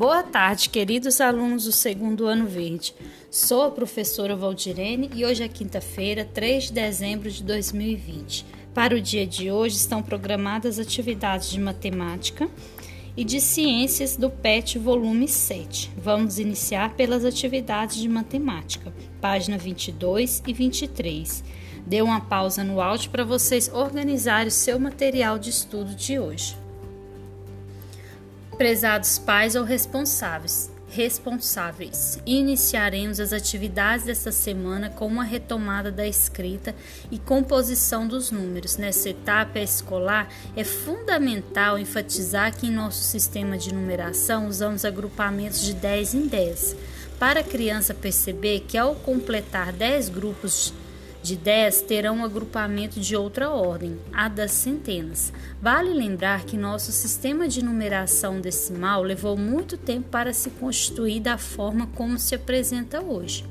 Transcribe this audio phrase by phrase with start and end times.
[0.00, 2.94] Boa tarde, queridos alunos do segundo ano verde.
[3.30, 8.46] Sou a professora Valdirene e hoje é quinta-feira, 3 de dezembro de 2020.
[8.72, 12.48] Para o dia de hoje estão programadas atividades de matemática
[13.14, 15.92] e de ciências do PET volume 7.
[15.98, 18.90] Vamos iniciar pelas atividades de matemática,
[19.20, 21.44] página 22 e 23.
[21.86, 26.56] Dê uma pausa no áudio para vocês organizarem o seu material de estudo de hoje.
[28.60, 36.74] Prezados pais ou responsáveis, responsáveis, iniciaremos as atividades desta semana com uma retomada da escrita
[37.10, 38.76] e composição dos números.
[38.76, 45.72] Nessa etapa escolar, é fundamental enfatizar que em nosso sistema de numeração usamos agrupamentos de
[45.72, 46.76] 10 em 10,
[47.18, 50.89] para a criança perceber que ao completar 10 grupos de
[51.36, 55.32] 10 terão um agrupamento de outra ordem, a das centenas.
[55.60, 61.36] Vale lembrar que nosso sistema de numeração decimal levou muito tempo para se constituir da
[61.36, 63.44] forma como se apresenta hoje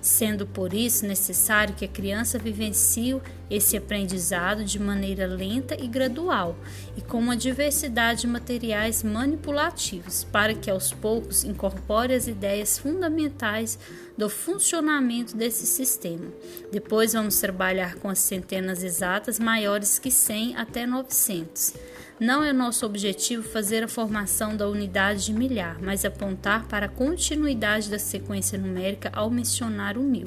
[0.00, 3.20] sendo por isso necessário que a criança vivencie
[3.50, 6.56] esse aprendizado de maneira lenta e gradual
[6.96, 13.78] e com uma diversidade de materiais manipulativos, para que aos poucos incorpore as ideias fundamentais
[14.16, 16.26] do funcionamento desse sistema.
[16.70, 21.74] Depois vamos trabalhar com as centenas exatas maiores que 100 até 900.
[22.20, 26.88] Não é nosso objetivo fazer a formação da unidade de milhar, mas apontar para a
[26.88, 30.26] continuidade da sequência numérica ao mencionar o mil.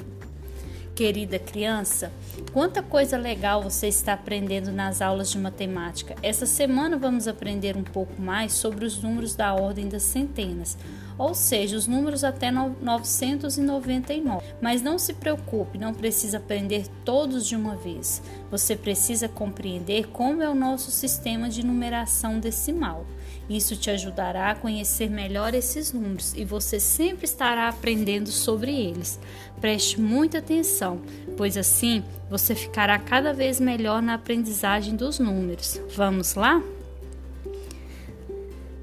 [0.94, 2.12] Querida criança,
[2.52, 6.14] quanta coisa legal você está aprendendo nas aulas de matemática.
[6.22, 10.78] Essa semana vamos aprender um pouco mais sobre os números da ordem das centenas,
[11.18, 14.44] ou seja, os números até 999.
[14.62, 18.22] Mas não se preocupe, não precisa aprender todos de uma vez.
[18.48, 23.04] Você precisa compreender como é o nosso sistema de numeração decimal.
[23.48, 29.18] Isso te ajudará a conhecer melhor esses números e você sempre estará aprendendo sobre eles.
[29.60, 31.00] Preste muita atenção,
[31.36, 35.80] pois assim você ficará cada vez melhor na aprendizagem dos números.
[35.94, 36.62] Vamos lá?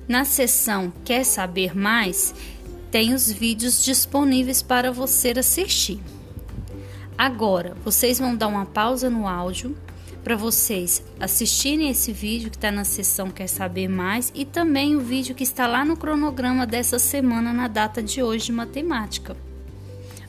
[0.07, 2.35] Na seção Quer saber mais?
[2.91, 5.99] Tem os vídeos disponíveis para você assistir.
[7.17, 9.75] Agora, vocês vão dar uma pausa no áudio
[10.23, 15.01] para vocês assistirem esse vídeo que está na seção Quer Saber Mais e também o
[15.01, 19.35] vídeo que está lá no cronograma dessa semana na data de hoje de matemática.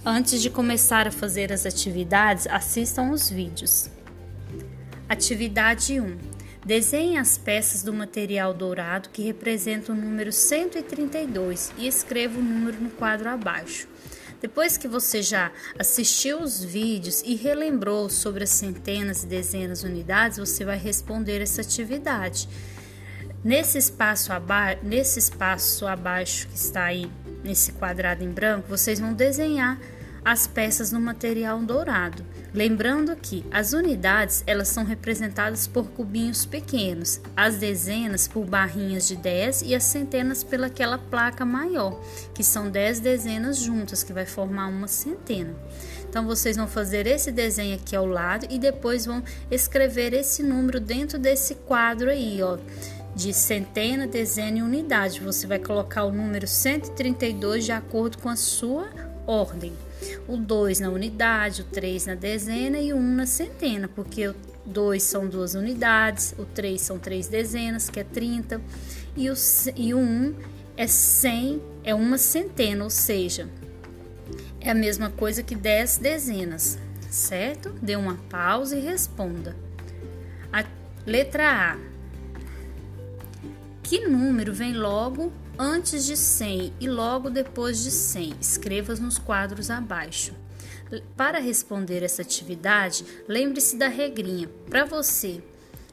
[0.05, 3.89] Antes de começar a fazer as atividades, assistam os vídeos.
[5.09, 6.17] Atividade 1.
[6.65, 12.81] Desenhe as peças do material dourado que representa o número 132 e escreva o número
[12.81, 13.87] no quadro abaixo.
[14.43, 19.87] Depois que você já assistiu os vídeos e relembrou sobre as centenas e dezenas de
[19.87, 22.49] unidades, você vai responder essa atividade.
[23.45, 24.33] Nesse espaço,
[24.83, 27.09] nesse espaço abaixo que está aí,
[27.45, 29.79] nesse quadrado em branco, vocês vão desenhar
[30.25, 32.25] as peças no material dourado.
[32.55, 39.17] Lembrando que as unidades elas são representadas por cubinhos pequenos, as dezenas por barrinhas de
[39.17, 42.01] 10 e as centenas pelaquela placa maior,
[42.35, 45.55] que são 10 dezenas juntas, que vai formar uma centena.
[46.09, 50.79] Então vocês vão fazer esse desenho aqui ao lado e depois vão escrever esse número
[50.79, 52.59] dentro desse quadro aí, ó
[53.15, 55.21] de centena, dezena e unidade.
[55.21, 58.89] Você vai colocar o número 132 de acordo com a sua
[59.27, 59.75] ordem
[60.27, 64.29] o 2 na unidade, o 3 na dezena e o 1 um na centena, porque
[64.29, 68.61] o 2 são duas unidades, o 3 são três dezenas, que é 30,
[69.17, 69.35] e o,
[69.77, 70.35] e o 1 um
[70.77, 73.49] é 100, é uma centena, ou seja,
[74.61, 76.79] é a mesma coisa que 10 dezenas,
[77.11, 77.71] certo?
[77.83, 79.57] Dê uma pausa e responda.
[80.53, 80.65] A
[81.05, 81.79] letra A.
[83.83, 88.35] Que número vem logo antes de 100 e logo depois de 100.
[88.41, 90.35] Escreva nos quadros abaixo.
[91.17, 94.49] Para responder essa atividade, lembre-se da regrinha.
[94.69, 95.43] Para você,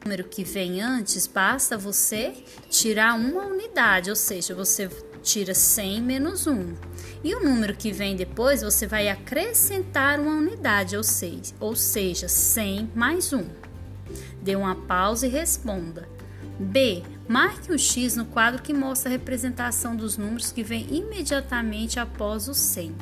[0.01, 2.33] o número que vem antes, basta você
[2.69, 4.89] tirar uma unidade, ou seja, você
[5.21, 6.73] tira 100 menos 1.
[7.23, 12.27] E o número que vem depois, você vai acrescentar uma unidade, ou seja, ou seja
[12.27, 13.45] 100 mais 1.
[14.41, 16.07] Dê uma pausa e responda.
[16.59, 17.03] B.
[17.27, 22.47] Marque um X no quadro que mostra a representação dos números que vem imediatamente após
[22.47, 22.93] o 100.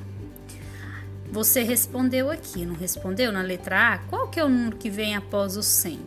[1.31, 3.97] Você respondeu aqui, não respondeu na letra A?
[3.97, 5.99] Qual que é o número que vem após o 100?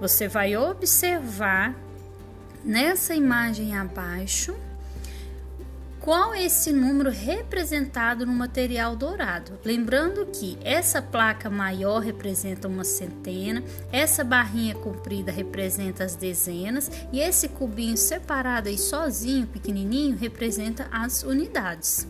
[0.00, 1.74] Você vai observar
[2.64, 4.54] nessa imagem abaixo
[6.06, 9.58] qual é esse número representado no material dourado?
[9.64, 13.60] Lembrando que essa placa maior representa uma centena,
[13.90, 21.24] essa barrinha comprida representa as dezenas e esse cubinho separado aí sozinho, pequenininho, representa as
[21.24, 22.06] unidades.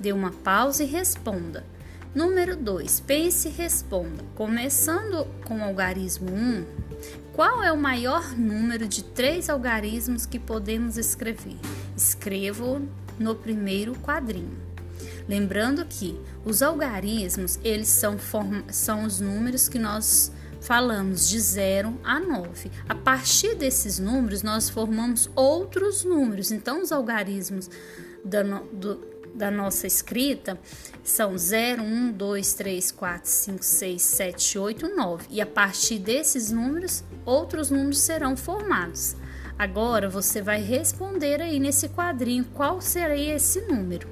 [0.00, 1.66] Dê uma pausa e responda.
[2.14, 3.00] Número 2.
[3.00, 4.24] Pense e responda.
[4.34, 6.64] Começando com o algarismo 1, um,
[7.34, 11.58] qual é o maior número de três algarismos que podemos escrever?
[12.02, 12.82] Escrevo
[13.18, 14.58] no primeiro quadrinho.
[15.28, 18.16] Lembrando que os algarismos, eles são,
[18.68, 22.70] são os números que nós falamos de 0 a 9.
[22.88, 26.50] A partir desses números, nós formamos outros números.
[26.50, 27.70] Então, os algarismos
[28.24, 29.00] da, no, do,
[29.34, 30.58] da nossa escrita
[31.04, 35.26] são 0, 1, 2, 3, 4, 5, 6, 7, 8, 9.
[35.30, 39.16] E a partir desses números, outros números serão formados.
[39.62, 44.08] Agora você vai responder aí nesse quadrinho qual seria esse número.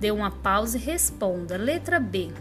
[0.00, 1.56] Dê uma pausa e responda.
[1.56, 2.32] Letra B.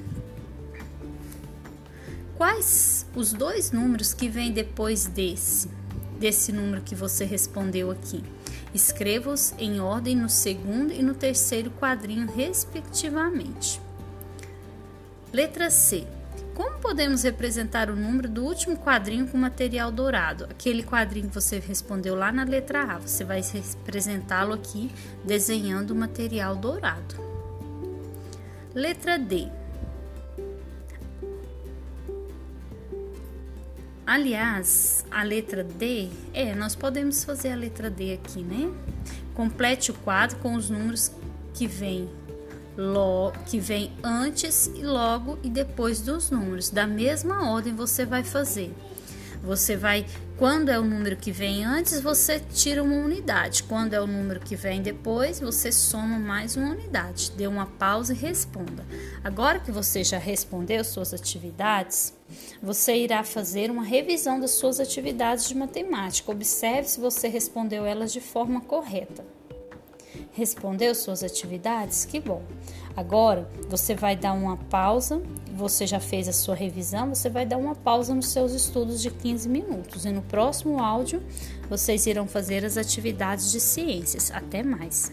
[2.35, 5.69] Quais os dois números que vêm depois desse,
[6.19, 8.23] desse número que você respondeu aqui?
[8.73, 13.79] Escreva-os em ordem no segundo e no terceiro quadrinho, respectivamente.
[15.31, 16.07] Letra C.
[16.53, 20.45] Como podemos representar o número do último quadrinho com material dourado?
[20.45, 24.91] Aquele quadrinho que você respondeu lá na letra A, você vai representá-lo aqui
[25.23, 27.15] desenhando o material dourado.
[28.73, 29.47] Letra D.
[34.05, 38.69] Aliás, a letra D, é, nós podemos fazer a letra D aqui, né?
[39.33, 41.11] Complete o quadro com os números
[41.53, 42.09] que vêm
[42.81, 46.69] logo, que vem antes e logo e depois dos números.
[46.69, 48.73] Da mesma ordem você vai fazer.
[49.43, 50.05] Você vai,
[50.37, 53.63] quando é o número que vem antes, você tira uma unidade.
[53.63, 57.31] Quando é o número que vem depois, você soma mais uma unidade.
[57.31, 58.85] Dê uma pausa e responda.
[59.23, 62.13] Agora que você já respondeu suas atividades,
[62.61, 66.31] você irá fazer uma revisão das suas atividades de matemática.
[66.31, 69.25] Observe se você respondeu elas de forma correta.
[70.33, 72.05] Respondeu suas atividades?
[72.05, 72.41] Que bom.
[72.95, 75.21] Agora você vai dar uma pausa.
[75.53, 79.11] Você já fez a sua revisão, você vai dar uma pausa nos seus estudos de
[79.11, 80.05] 15 minutos.
[80.05, 81.21] E no próximo áudio
[81.69, 84.31] vocês irão fazer as atividades de ciências.
[84.31, 85.11] Até mais.